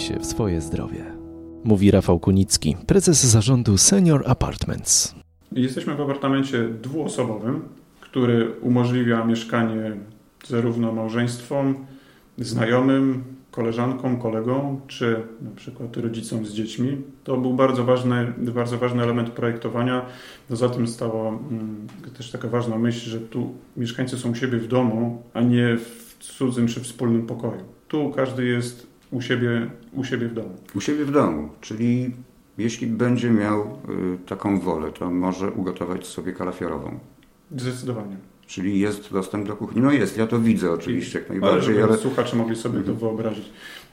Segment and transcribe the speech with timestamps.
[0.00, 1.04] się w swoje zdrowie.
[1.64, 5.14] Mówi Rafał Kunicki, prezes zarządu Senior Apartments.
[5.52, 7.62] Jesteśmy w apartamencie dwuosobowym,
[8.00, 9.92] który umożliwia mieszkanie
[10.46, 11.74] zarówno małżeństwom,
[12.38, 16.96] znajomym, koleżankom, kolegom, czy na przykład rodzicom z dziećmi.
[17.24, 20.06] To był bardzo ważny, bardzo ważny element projektowania.
[20.50, 21.86] No za tym stała mm,
[22.18, 26.16] też taka ważna myśl, że tu mieszkańcy są u siebie w domu, a nie w
[26.20, 27.79] cudzym czy wspólnym pokoju.
[27.90, 30.56] Tu każdy jest u siebie, u siebie w domu.
[30.74, 32.14] U siebie w domu, czyli
[32.58, 36.98] jeśli będzie miał y, taką wolę, to może ugotować sobie kalafiorową.
[37.56, 38.16] Zdecydowanie.
[38.50, 39.82] Czyli jest dostęp do kuchni.
[39.82, 41.74] No jest, ja to widzę oczywiście jak najbardziej.
[41.74, 41.96] Ale, ale...
[41.96, 42.96] słuchacze mogli sobie mhm.
[42.96, 43.44] to wyobrazić.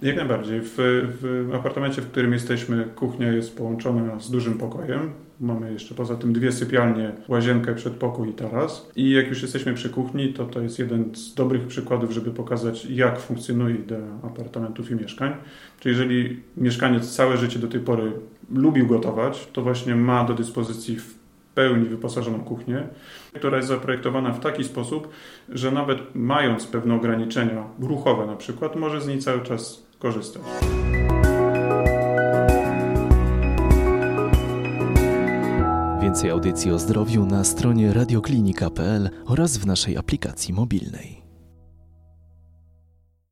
[0.01, 0.61] Jak najbardziej.
[0.63, 0.75] W,
[1.21, 5.11] w apartamencie, w którym jesteśmy, kuchnia jest połączona z dużym pokojem.
[5.39, 8.89] Mamy jeszcze poza tym dwie sypialnie, łazienkę, przedpokój i taras.
[8.95, 12.85] I jak już jesteśmy przy kuchni, to to jest jeden z dobrych przykładów, żeby pokazać,
[12.85, 15.33] jak funkcjonuje idea apartamentów i mieszkań.
[15.79, 18.11] Czyli jeżeli mieszkaniec całe życie do tej pory
[18.53, 21.16] lubił gotować, to właśnie ma do dyspozycji w
[21.57, 22.87] pełni wyposażoną kuchnię,
[23.33, 25.09] która jest zaprojektowana w taki sposób,
[25.49, 30.41] że nawet mając pewne ograniczenia ruchowe na przykład, może z niej cały czas korzystać.
[36.01, 41.26] Więcej audycji o zdrowiu na stronie radioklinika.pl oraz w naszej aplikacji mobilnej.